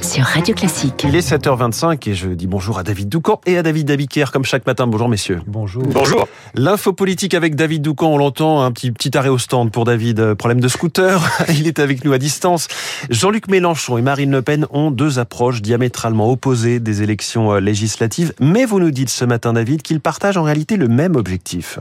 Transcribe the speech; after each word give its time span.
Sur 0.00 0.24
Radio 0.24 0.54
Classique. 0.54 1.04
Il 1.08 1.16
est 1.16 1.28
7h25 1.28 2.08
et 2.08 2.14
je 2.14 2.28
dis 2.28 2.46
bonjour 2.46 2.78
à 2.78 2.84
David 2.84 3.08
Doucan 3.08 3.40
et 3.46 3.58
à 3.58 3.64
David 3.64 3.88
Dabiker 3.88 4.26
comme 4.32 4.44
chaque 4.44 4.64
matin. 4.64 4.86
Bonjour 4.86 5.08
messieurs. 5.08 5.40
Bonjour. 5.48 5.82
Bonjour. 5.82 6.28
L'info 6.54 6.92
politique 6.92 7.34
avec 7.34 7.56
David 7.56 7.82
Doucan, 7.82 8.12
on 8.12 8.16
l'entend, 8.16 8.62
un 8.62 8.70
petit, 8.70 8.92
petit 8.92 9.18
arrêt 9.18 9.28
au 9.28 9.38
stand 9.38 9.72
pour 9.72 9.84
David, 9.84 10.20
euh, 10.20 10.34
problème 10.36 10.60
de 10.60 10.68
scooter, 10.68 11.20
il 11.48 11.66
est 11.66 11.80
avec 11.80 12.04
nous 12.04 12.12
à 12.12 12.18
distance. 12.18 12.68
Jean-Luc 13.10 13.48
Mélenchon 13.48 13.98
et 13.98 14.02
Marine 14.02 14.30
Le 14.30 14.42
Pen 14.42 14.66
ont 14.70 14.92
deux 14.92 15.18
approches 15.18 15.60
diamétralement 15.60 16.30
opposées 16.30 16.78
des 16.78 17.02
élections 17.02 17.54
euh, 17.54 17.60
législatives, 17.60 18.34
mais 18.38 18.66
vous 18.66 18.78
nous 18.78 18.92
dites 18.92 19.10
ce 19.10 19.24
matin 19.24 19.52
David 19.52 19.82
qu'ils 19.82 20.00
partagent 20.00 20.36
en 20.36 20.44
réalité 20.44 20.76
le 20.76 20.86
même 20.86 21.16
objectif. 21.16 21.80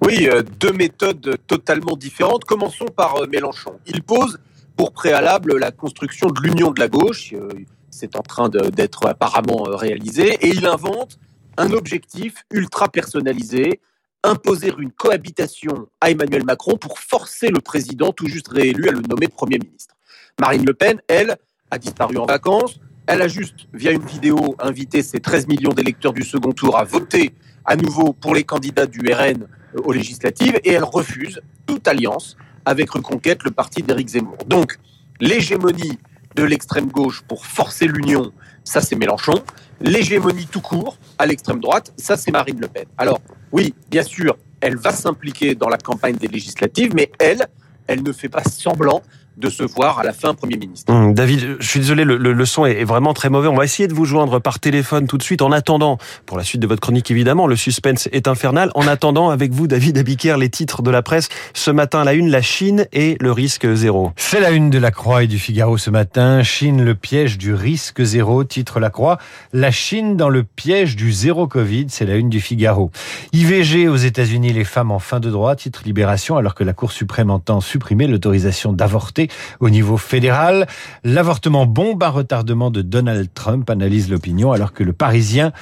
Oui, 0.00 0.26
euh, 0.32 0.42
deux 0.58 0.72
méthodes 0.72 1.36
totalement 1.46 1.96
différentes. 1.96 2.44
Commençons 2.44 2.86
par 2.86 3.16
Mélenchon. 3.28 3.72
Il 3.86 4.02
pose 4.02 4.38
pour 4.76 4.92
préalable 4.92 5.56
la 5.56 5.70
construction 5.70 6.28
de 6.28 6.40
l'union 6.40 6.70
de 6.70 6.80
la 6.80 6.88
gauche. 6.88 7.32
Euh, 7.32 7.48
c'est 7.90 8.16
en 8.16 8.22
train 8.22 8.48
d'être 8.48 9.06
apparemment 9.06 9.66
euh, 9.68 9.76
réalisé. 9.76 10.34
Et 10.40 10.48
il 10.48 10.66
invente 10.66 11.18
un 11.56 11.70
objectif 11.72 12.44
ultra 12.50 12.88
personnalisé, 12.88 13.80
imposer 14.24 14.72
une 14.78 14.90
cohabitation 14.90 15.86
à 16.00 16.10
Emmanuel 16.10 16.44
Macron 16.44 16.76
pour 16.76 16.98
forcer 16.98 17.48
le 17.48 17.60
président 17.60 18.12
tout 18.12 18.26
juste 18.26 18.48
réélu 18.48 18.88
à 18.88 18.92
le 18.92 19.02
nommer 19.02 19.28
Premier 19.28 19.58
ministre. 19.58 19.94
Marine 20.40 20.64
Le 20.66 20.74
Pen, 20.74 21.00
elle, 21.06 21.36
a 21.70 21.78
disparu 21.78 22.16
en 22.16 22.26
vacances. 22.26 22.80
Elle 23.06 23.22
a 23.22 23.28
juste, 23.28 23.68
via 23.72 23.92
une 23.92 24.04
vidéo, 24.04 24.56
invité 24.58 25.02
ses 25.02 25.20
13 25.20 25.46
millions 25.46 25.72
d'électeurs 25.72 26.12
du 26.12 26.22
second 26.24 26.52
tour 26.52 26.78
à 26.78 26.84
voter 26.84 27.32
à 27.64 27.76
nouveau 27.76 28.12
pour 28.12 28.34
les 28.34 28.44
candidats 28.44 28.86
du 28.86 29.00
RN 29.12 29.46
aux 29.84 29.92
législatives 29.92 30.58
et 30.64 30.72
elle 30.72 30.84
refuse 30.84 31.40
toute 31.66 31.86
alliance 31.88 32.36
avec 32.64 32.90
Reconquête, 32.90 33.42
le 33.44 33.50
parti 33.50 33.82
d'Éric 33.82 34.08
Zemmour. 34.08 34.38
Donc, 34.46 34.78
l'hégémonie 35.20 35.98
de 36.34 36.42
l'extrême 36.42 36.86
gauche 36.86 37.22
pour 37.28 37.46
forcer 37.46 37.86
l'union, 37.86 38.32
ça 38.64 38.80
c'est 38.80 38.96
Mélenchon. 38.96 39.42
L'hégémonie 39.80 40.46
tout 40.46 40.60
court 40.60 40.98
à 41.18 41.26
l'extrême 41.26 41.60
droite, 41.60 41.92
ça 41.96 42.16
c'est 42.16 42.30
Marine 42.30 42.60
Le 42.60 42.68
Pen. 42.68 42.86
Alors, 42.98 43.20
oui, 43.52 43.74
bien 43.90 44.02
sûr, 44.02 44.36
elle 44.60 44.76
va 44.76 44.92
s'impliquer 44.92 45.54
dans 45.54 45.68
la 45.68 45.76
campagne 45.76 46.16
des 46.16 46.28
législatives, 46.28 46.94
mais 46.94 47.10
elle, 47.18 47.46
elle 47.86 48.02
ne 48.02 48.12
fait 48.12 48.28
pas 48.28 48.42
semblant 48.44 49.02
de 49.36 49.48
se 49.50 49.62
voir 49.62 49.98
à 49.98 50.04
la 50.04 50.12
fin 50.12 50.34
Premier 50.34 50.56
ministre. 50.56 50.92
Hum, 50.92 51.14
David, 51.14 51.56
je 51.58 51.66
suis 51.66 51.80
désolé, 51.80 52.04
le, 52.04 52.16
le, 52.16 52.46
son 52.46 52.66
est 52.66 52.84
vraiment 52.84 53.14
très 53.14 53.30
mauvais. 53.30 53.48
On 53.48 53.56
va 53.56 53.64
essayer 53.64 53.88
de 53.88 53.94
vous 53.94 54.04
joindre 54.04 54.40
par 54.40 54.60
téléphone 54.60 55.06
tout 55.06 55.18
de 55.18 55.22
suite. 55.22 55.42
En 55.42 55.52
attendant, 55.52 55.98
pour 56.26 56.36
la 56.36 56.44
suite 56.44 56.60
de 56.60 56.66
votre 56.66 56.80
chronique 56.80 57.10
évidemment, 57.10 57.46
le 57.46 57.56
suspense 57.56 58.08
est 58.12 58.28
infernal. 58.28 58.70
En 58.74 58.86
attendant, 58.86 59.30
avec 59.30 59.52
vous, 59.52 59.66
David 59.66 59.98
Abiker, 59.98 60.36
les 60.38 60.50
titres 60.50 60.82
de 60.82 60.90
la 60.90 61.02
presse 61.02 61.28
ce 61.52 61.70
matin 61.70 62.00
à 62.00 62.04
la 62.04 62.14
une, 62.14 62.30
la 62.30 62.42
Chine 62.42 62.86
et 62.92 63.16
le 63.20 63.32
risque 63.32 63.66
zéro. 63.74 64.12
C'est 64.16 64.40
la 64.40 64.50
une 64.50 64.70
de 64.70 64.78
la 64.78 64.90
Croix 64.90 65.24
et 65.24 65.26
du 65.26 65.38
Figaro 65.38 65.78
ce 65.78 65.90
matin. 65.90 66.42
Chine, 66.42 66.84
le 66.84 66.94
piège 66.94 67.38
du 67.38 67.54
risque 67.54 68.02
zéro, 68.02 68.44
titre 68.44 68.80
la 68.80 68.90
Croix. 68.90 69.18
La 69.52 69.70
Chine 69.70 70.16
dans 70.16 70.28
le 70.28 70.44
piège 70.44 70.96
du 70.96 71.12
zéro 71.12 71.46
Covid, 71.46 71.86
c'est 71.88 72.06
la 72.06 72.16
une 72.16 72.30
du 72.30 72.40
Figaro. 72.40 72.90
IVG 73.32 73.88
aux 73.88 73.96
États-Unis, 73.96 74.52
les 74.52 74.64
femmes 74.64 74.90
en 74.90 74.98
fin 74.98 75.20
de 75.20 75.30
droit, 75.30 75.56
titre 75.56 75.82
Libération, 75.84 76.36
alors 76.36 76.54
que 76.54 76.64
la 76.64 76.72
Cour 76.72 76.92
suprême 76.92 77.30
entend 77.30 77.60
supprimer 77.60 78.06
l'autorisation 78.06 78.72
d'avorter 78.72 79.23
au 79.60 79.70
niveau 79.70 79.96
fédéral. 79.96 80.66
L'avortement 81.04 81.66
bombe, 81.66 82.02
un 82.02 82.08
retardement 82.08 82.70
de 82.70 82.82
Donald 82.82 83.28
Trump, 83.34 83.68
analyse 83.70 84.10
l'opinion, 84.10 84.52
alors 84.52 84.72
que 84.72 84.82
le 84.82 84.92
Parisien 84.92 85.52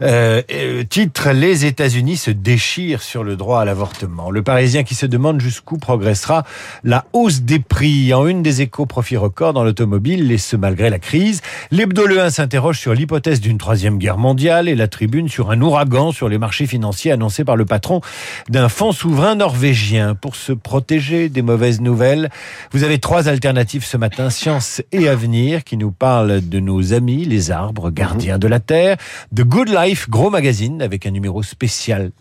euh, 0.00 0.42
euh, 0.52 0.84
titre 0.84 1.30
Les 1.30 1.64
États-Unis 1.64 2.16
se 2.16 2.30
déchirent 2.30 3.02
sur 3.02 3.24
le 3.24 3.36
droit 3.36 3.60
à 3.60 3.64
l'avortement. 3.64 4.30
Le 4.30 4.42
Parisien 4.42 4.82
qui 4.82 4.94
se 4.94 5.06
demande 5.06 5.40
jusqu'où 5.40 5.78
progressera 5.78 6.44
la 6.84 7.04
hausse 7.12 7.42
des 7.42 7.58
prix 7.58 8.12
en 8.14 8.26
une 8.26 8.42
des 8.42 8.62
échos 8.62 8.86
profits 8.86 9.16
records 9.16 9.52
dans 9.52 9.64
l'automobile, 9.64 10.30
et 10.30 10.38
ce 10.38 10.56
malgré 10.56 10.90
la 10.90 10.98
crise. 10.98 11.40
L'hebdo 11.70 12.06
Le 12.06 12.20
1 12.20 12.30
s'interroge 12.30 12.78
sur 12.78 12.94
l'hypothèse 12.94 13.40
d'une 13.40 13.58
troisième 13.58 13.98
guerre 13.98 14.18
mondiale 14.18 14.68
et 14.68 14.74
la 14.74 14.88
tribune 14.88 15.28
sur 15.28 15.50
un 15.50 15.60
ouragan 15.60 16.12
sur 16.12 16.28
les 16.28 16.38
marchés 16.38 16.66
financiers 16.66 17.12
annoncé 17.12 17.44
par 17.44 17.56
le 17.56 17.64
patron 17.64 18.00
d'un 18.48 18.68
fonds 18.68 18.92
souverain 18.92 19.34
norvégien 19.34 20.14
pour 20.14 20.36
se 20.36 20.52
protéger 20.52 21.28
des 21.28 21.42
mauvaises 21.42 21.80
nouvelles. 21.80 22.30
Vous 22.72 22.84
avez 22.84 22.98
trois 23.02 23.28
alternatives 23.28 23.84
ce 23.84 23.98
matin, 23.98 24.30
Science 24.30 24.80
et 24.92 25.08
Avenir, 25.08 25.64
qui 25.64 25.76
nous 25.76 25.90
parle 25.90 26.40
de 26.40 26.60
nos 26.60 26.94
amis, 26.94 27.24
les 27.24 27.50
arbres, 27.50 27.90
gardiens 27.90 28.38
de 28.38 28.46
la 28.46 28.60
Terre, 28.60 28.96
de 29.32 29.42
Good 29.42 29.68
Life, 29.68 30.08
gros 30.08 30.30
magazine, 30.30 30.80
avec 30.80 31.04
un 31.04 31.10
numéro 31.10 31.42
spécial 31.42 32.12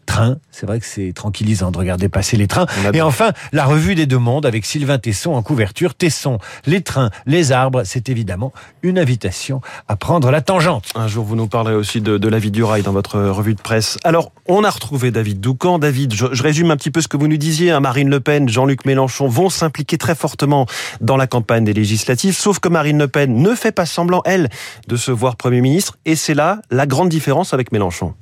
C'est 0.51 0.65
vrai 0.65 0.79
que 0.79 0.85
c'est 0.85 1.13
tranquillisant 1.13 1.71
de 1.71 1.77
regarder 1.77 2.09
passer 2.09 2.37
les 2.37 2.47
trains. 2.47 2.65
Et 2.93 3.01
enfin, 3.01 3.31
la 3.51 3.65
revue 3.65 3.95
des 3.95 4.05
deux 4.05 4.17
mondes, 4.17 4.45
avec 4.45 4.65
Sylvain 4.65 4.97
Tesson 4.97 5.33
en 5.33 5.41
couverture. 5.41 5.95
Tesson, 5.95 6.39
les 6.65 6.81
trains, 6.81 7.09
les 7.25 7.51
arbres, 7.51 7.83
c'est 7.85 8.09
évidemment 8.09 8.53
une 8.83 8.99
invitation 8.99 9.61
à 9.87 9.95
prendre 9.95 10.31
la 10.31 10.41
tangente. 10.41 10.89
Un 10.95 11.07
jour, 11.07 11.25
vous 11.25 11.35
nous 11.35 11.47
parlerez 11.47 11.75
aussi 11.75 12.01
de, 12.01 12.17
de 12.17 12.27
la 12.27 12.39
vie 12.39 12.51
du 12.51 12.63
rail 12.63 12.81
dans 12.83 12.91
votre 12.91 13.19
revue 13.19 13.55
de 13.55 13.61
presse. 13.61 13.97
Alors, 14.03 14.31
on 14.47 14.63
a 14.63 14.69
retrouvé 14.69 15.11
David 15.11 15.39
Doucan. 15.39 15.79
David, 15.79 16.13
je, 16.13 16.27
je 16.31 16.43
résume 16.43 16.71
un 16.71 16.77
petit 16.77 16.91
peu 16.91 17.01
ce 17.01 17.07
que 17.07 17.17
vous 17.17 17.27
nous 17.27 17.37
disiez. 17.37 17.71
Hein. 17.71 17.79
Marine 17.79 18.09
Le 18.09 18.19
Pen, 18.19 18.49
Jean-Luc 18.49 18.85
Mélenchon 18.85 19.27
vont 19.27 19.49
s'impliquer 19.49 19.97
très 19.97 20.15
fortement 20.15 20.65
dans 20.99 21.17
la 21.17 21.27
campagne 21.27 21.63
des 21.63 21.73
législatives, 21.73 22.35
sauf 22.35 22.59
que 22.59 22.69
Marine 22.69 22.97
Le 22.97 23.07
Pen 23.07 23.35
ne 23.35 23.55
fait 23.55 23.71
pas 23.71 23.85
semblant, 23.85 24.21
elle, 24.25 24.49
de 24.87 24.95
se 24.97 25.11
voir 25.11 25.35
Premier 25.35 25.61
ministre, 25.61 25.97
et 26.05 26.15
c'est 26.15 26.33
là 26.33 26.61
la 26.69 26.85
grande 26.85 27.09
différence 27.09 27.53
avec 27.53 27.71
Mélenchon. 27.71 28.13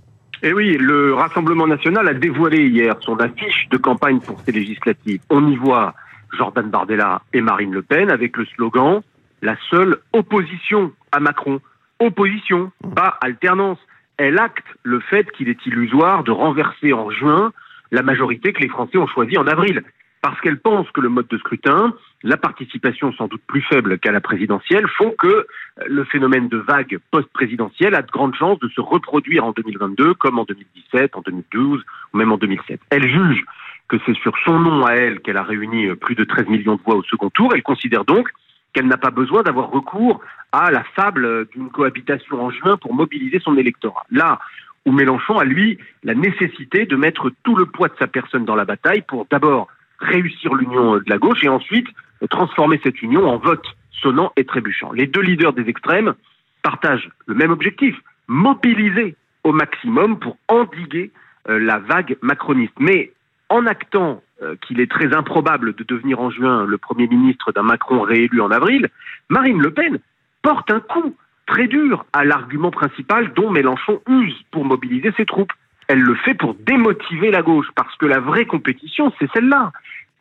Et 0.42 0.54
oui, 0.54 0.78
le 0.78 1.14
Rassemblement 1.14 1.68
national 1.68 2.08
a 2.08 2.14
dévoilé 2.14 2.68
hier 2.68 2.96
son 3.02 3.18
affiche 3.18 3.68
de 3.72 3.78
campagne 3.78 4.22
pour 4.22 4.40
ces 4.42 4.54
législatives. 4.54 5.22
On 5.30 5.46
y 5.50 5.56
voit 5.58 5.94
Jordan 6.38 6.70
Bardella 6.70 7.22
et 7.34 7.42
Marine 7.42 7.74
Le 7.74 7.82
Pen 7.82 8.10
avec 8.10 8.38
le 8.38 8.46
slogan 8.46 9.02
La 9.42 9.58
seule 9.70 9.98
opposition 10.14 10.94
à 11.12 11.20
Macron. 11.20 11.60
Opposition, 12.00 12.72
pas 12.96 13.18
alternance. 13.22 13.80
Elle 14.16 14.40
acte 14.40 14.66
le 14.84 15.02
fait 15.02 15.30
qu'il 15.32 15.50
est 15.50 15.66
illusoire 15.66 16.24
de 16.24 16.32
renverser 16.32 16.94
en 16.94 17.10
juin 17.10 17.52
la 17.92 18.02
majorité 18.02 18.54
que 18.54 18.62
les 18.62 18.70
Français 18.70 18.98
ont 18.98 19.08
choisie 19.08 19.38
en 19.38 19.48
avril 19.48 19.84
parce 20.22 20.40
qu'elle 20.42 20.60
pense 20.60 20.90
que 20.92 21.02
le 21.02 21.10
mode 21.10 21.28
de 21.28 21.38
scrutin, 21.38 21.94
la 22.24 22.38
participation 22.38 23.14
sans 23.14 23.28
doute 23.28 23.42
plus 23.48 23.62
faible 23.62 24.00
qu'à 24.00 24.12
la 24.12 24.22
présidentielle, 24.22 24.88
font 24.98 25.14
que 25.18 25.48
le 25.88 26.04
phénomène 26.04 26.50
de 26.50 26.58
vague 26.58 27.00
post-présidentielle 27.12 27.96
a 27.96 28.02
de 28.02 28.12
grandes 28.12 28.36
chances 28.36 28.60
de 28.60 28.68
se 28.70 28.82
reproduire 28.82 29.46
en 29.46 29.52
2022 29.52 30.14
comme 30.16 30.40
en 30.40 30.44
2017, 30.44 31.16
en 31.16 31.22
2012 31.22 31.84
ou 32.14 32.18
même 32.18 32.32
en 32.32 32.38
2007. 32.38 32.82
Elle 32.90 33.08
juge 33.08 33.44
que 33.88 33.98
c'est 34.06 34.16
sur 34.18 34.34
son 34.46 34.60
nom 34.60 34.86
à 34.86 34.94
elle 34.94 35.20
qu'elle 35.22 35.38
a 35.38 35.44
réuni 35.44 35.88
plus 35.96 36.16
de 36.16 36.24
13 36.24 36.48
millions 36.48 36.76
de 36.76 36.82
voix 36.82 36.96
au 36.96 37.04
second 37.04 37.30
tour. 37.30 37.52
Elle 37.56 37.64
considère 37.64 38.06
donc 38.06 38.30
qu'elle 38.74 38.88
n'a 38.88 38.98
pas 38.98 39.10
besoin 39.12 39.42
d'avoir 39.42 39.72
recours 39.72 40.22
à 40.52 40.70
la 40.70 40.84
fable 40.96 41.48
d'une 41.48 41.70
cohabitation 41.70 42.44
en 42.44 42.52
juin 42.52 42.78
pour 42.78 42.94
mobiliser 42.94 43.40
son 43.40 43.58
électorat. 43.58 44.06
Là 44.12 44.40
où 44.86 44.92
Mélenchon 44.92 45.38
a, 45.38 45.44
lui, 45.44 45.78
la 46.04 46.16
nécessité 46.16 46.86
de 46.86 46.96
mettre 46.96 47.32
tout 47.44 47.56
le 47.56 47.66
poids 47.66 47.90
de 47.90 47.96
sa 48.00 48.08
personne 48.08 48.46
dans 48.46 48.56
la 48.56 48.66
bataille 48.66 49.02
pour 49.02 49.28
d'abord 49.30 49.68
réussir 50.00 50.54
l'union 50.54 50.98
de 50.98 51.04
la 51.08 51.18
gauche 51.18 51.44
et 51.44 51.50
ensuite 51.50 51.88
transformer 52.30 52.80
cette 52.84 53.02
union 53.02 53.28
en 53.28 53.38
vote 53.38 53.66
sonnant 53.92 54.32
et 54.36 54.46
trébuchant. 54.46 54.92
Les 54.92 55.08
deux 55.08 55.22
leaders 55.22 55.54
des 55.54 55.70
extrêmes 55.70 56.14
partagent 56.62 57.10
le 57.26 57.36
même 57.36 57.52
objectif, 57.52 57.96
mobiliser 58.28 59.16
au 59.44 59.52
maximum 59.52 60.20
pour 60.20 60.38
endiguer 60.48 61.12
euh, 61.48 61.60
la 61.60 61.80
vague 61.80 62.18
macroniste. 62.22 62.74
Mais 62.80 63.12
en 63.50 63.66
actant 63.66 64.22
euh, 64.42 64.56
qu'il 64.62 64.80
est 64.80 64.92
très 64.92 65.14
improbable 65.14 65.74
de 65.74 65.84
devenir 65.84 66.20
en 66.20 66.30
juin 66.30 66.66
le 66.66 66.78
Premier 66.78 67.08
ministre 67.08 67.52
d'un 67.52 67.64
Macron 67.64 68.02
réélu 68.02 68.42
en 68.42 68.52
avril, 68.52 68.90
Marine 69.30 69.62
Le 69.62 69.72
Pen 69.72 70.00
porte 70.42 70.72
un 70.72 70.80
coup 70.80 71.16
très 71.46 71.68
dur 71.68 72.06
à 72.14 72.24
l'argument 72.24 72.72
principal 72.72 73.34
dont 73.34 73.50
Mélenchon 73.50 74.02
use 74.08 74.36
pour 74.52 74.66
mobiliser 74.66 75.12
ses 75.18 75.26
troupes 75.26 75.54
elle 75.90 76.00
le 76.00 76.16
fait 76.16 76.36
pour 76.36 76.54
démotiver 76.54 77.32
la 77.32 77.42
gauche, 77.42 77.68
parce 77.76 77.94
que 77.98 78.06
la 78.06 78.20
vraie 78.20 78.46
compétition, 78.46 79.12
c'est 79.20 79.30
celle-là. 79.34 79.74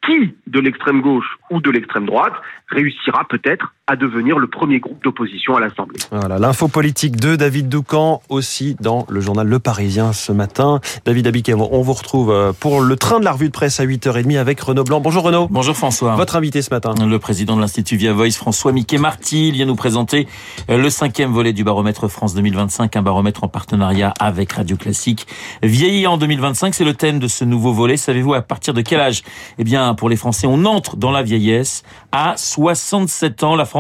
Qui 0.03 0.35
de 0.47 0.61
l'extrême 0.61 1.03
gauche 1.03 1.39
ou 1.51 1.61
de 1.61 1.71
l'extrême 1.71 2.07
droite 2.07 2.35
réussira 2.69 3.25
peut-être 3.29 3.75
à 3.89 3.97
devenir 3.97 4.39
le 4.39 4.47
premier 4.47 4.81
groupe 4.81 5.03
d'opposition 5.03 5.57
à 5.57 5.61
l'Assemblée. 5.61 5.99
Voilà, 6.13 6.39
l'info 6.39 6.69
politique 6.69 7.17
de 7.17 7.37
David 7.37 7.71
Doucan 7.71 8.21
aussi 8.29 8.77
dans 8.81 9.07
le 9.09 9.21
journal 9.21 9.49
Le 9.49 9.59
Parisien 9.59 10.13
ce 10.13 10.31
matin. 10.31 10.81
David 11.07 11.27
Abiquet, 11.27 11.55
on 11.55 11.81
vous 11.81 11.95
retrouve 11.95 12.31
euh, 12.31 12.53
pour 12.53 12.83
le 12.83 12.97
train 12.97 13.19
de 13.19 13.25
la 13.25 13.33
revue 13.33 13.47
de 13.47 13.53
presse 13.53 13.81
à 13.81 13.87
8h30 13.87 14.39
avec 14.39 14.61
Renaud 14.61 14.85
Blanc. 14.85 15.01
Bonjour 15.01 15.23
Renaud. 15.23 15.49
Bonjour 15.51 15.75
François. 15.75 16.17
Votre 16.17 16.37
invité 16.37 16.61
ce 16.61 16.69
matin. 16.71 16.93
Le 17.03 17.19
président 17.19 17.57
de 17.57 17.63
l'Institut 17.63 17.97
Via 17.97 18.13
Voice, 18.13 18.33
François 18.33 18.73
Mickey 18.73 18.99
Marty, 18.99 19.53
vient 19.53 19.65
nous 19.65 19.75
présenter 19.75 20.29
euh, 20.69 20.77
le 20.77 20.91
cinquième 20.91 21.33
volet 21.33 21.55
du 21.55 21.65
baromètre 21.65 22.09
France 22.09 22.35
2025, 22.35 22.95
un 22.95 23.03
baromètre 23.03 23.43
en 23.45 23.49
partenariat 23.49 24.13
avec 24.21 24.53
Radio 24.53 24.77
Classique. 24.77 25.27
Vieilli 25.63 26.07
en 26.07 26.19
2025, 26.19 26.75
c'est 26.75 26.85
le 26.85 26.93
thème 26.93 27.21
de 27.21 27.27
ce 27.27 27.47
nouveau 27.47 27.73
volet. 27.73 27.97
Savez-vous 27.97 28.35
à 28.35 28.43
partir 28.43 28.75
de 28.75 28.83
quel 28.83 29.01
âge? 29.01 29.23
Eh 29.57 29.65
bien, 29.65 29.95
pour 29.95 30.11
les 30.11 30.17
Français, 30.17 30.47
on 30.47 30.67
entre 30.67 30.99
dans 30.99 31.11
la 31.11 31.23
vieillesse 31.23 31.85
à 32.13 32.35
67 32.37 33.45
ans. 33.45 33.57
La 33.57 33.65
France 33.65 33.78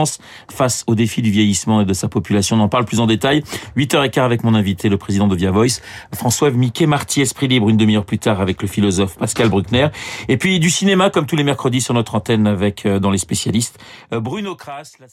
face 0.50 0.85
au 0.87 0.95
défi 0.95 1.23
du 1.23 1.31
vieillissement 1.31 1.81
et 1.81 1.85
de 1.85 1.93
sa 1.93 2.09
population. 2.09 2.56
On 2.56 2.61
en 2.61 2.69
parle 2.69 2.85
plus 2.85 3.00
en 3.00 3.06
détail. 3.06 3.43
8h15 3.77 4.21
avec 4.21 4.45
mon 4.45 4.55
invité, 4.55 4.89
le 4.89 4.99
président 4.99 5.29
de 5.29 5.37
Via 5.37 5.50
Voice, 5.50 5.81
François 6.15 6.50
Mickey 6.50 6.87
Marty, 6.87 7.21
Esprit 7.21 7.49
Libre, 7.49 7.69
une 7.69 7.77
demi-heure 7.77 8.05
plus 8.05 8.19
tard 8.19 8.41
avec 8.41 8.62
le 8.62 8.69
philosophe 8.69 9.17
Pascal 9.19 9.49
Bruckner. 9.49 9.89
Et 10.29 10.37
puis 10.37 10.61
du 10.61 10.71
cinéma, 10.71 11.11
comme 11.11 11.27
tous 11.27 11.37
les 11.37 11.45
mercredis 11.45 11.81
sur 11.81 11.95
notre 11.95 12.15
antenne 12.15 12.47
avec, 12.47 12.87
euh, 12.87 12.99
dans 12.99 13.11
les 13.11 13.19
spécialistes, 13.19 13.79
euh, 14.12 14.21
Bruno 14.21 14.55
Kras, 14.55 14.93
la. 15.00 15.06